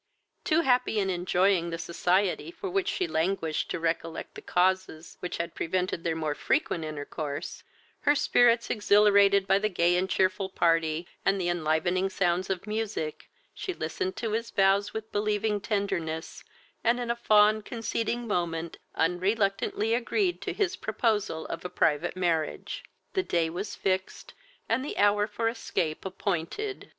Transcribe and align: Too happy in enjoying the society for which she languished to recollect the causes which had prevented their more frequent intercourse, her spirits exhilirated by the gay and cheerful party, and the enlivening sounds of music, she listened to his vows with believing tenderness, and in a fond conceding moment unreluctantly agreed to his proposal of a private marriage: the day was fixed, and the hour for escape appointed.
Too 0.43 0.61
happy 0.61 0.97
in 0.97 1.11
enjoying 1.11 1.69
the 1.69 1.77
society 1.77 2.49
for 2.49 2.71
which 2.71 2.87
she 2.87 3.05
languished 3.07 3.69
to 3.69 3.79
recollect 3.79 4.33
the 4.33 4.41
causes 4.41 5.17
which 5.19 5.37
had 5.37 5.53
prevented 5.53 6.03
their 6.03 6.15
more 6.15 6.33
frequent 6.33 6.83
intercourse, 6.83 7.63
her 7.99 8.15
spirits 8.15 8.71
exhilirated 8.71 9.45
by 9.45 9.59
the 9.59 9.69
gay 9.69 9.95
and 9.95 10.09
cheerful 10.09 10.49
party, 10.49 11.07
and 11.23 11.39
the 11.39 11.49
enlivening 11.49 12.09
sounds 12.09 12.49
of 12.49 12.65
music, 12.65 13.29
she 13.53 13.75
listened 13.75 14.15
to 14.15 14.31
his 14.31 14.49
vows 14.49 14.91
with 14.91 15.11
believing 15.11 15.61
tenderness, 15.61 16.43
and 16.83 16.99
in 16.99 17.11
a 17.11 17.15
fond 17.15 17.63
conceding 17.63 18.25
moment 18.27 18.77
unreluctantly 18.95 19.93
agreed 19.93 20.41
to 20.41 20.51
his 20.51 20.75
proposal 20.75 21.45
of 21.45 21.63
a 21.63 21.69
private 21.69 22.15
marriage: 22.15 22.83
the 23.13 23.21
day 23.21 23.51
was 23.51 23.75
fixed, 23.75 24.33
and 24.67 24.83
the 24.83 24.97
hour 24.97 25.27
for 25.27 25.47
escape 25.47 26.03
appointed. 26.05 26.89